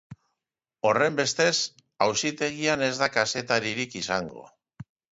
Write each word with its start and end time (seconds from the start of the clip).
Horrenbestez, 0.89 1.53
auzitegian 2.07 2.87
ez 2.89 2.91
da 3.05 3.13
kazetaririk 3.21 3.99
izango. 4.05 4.53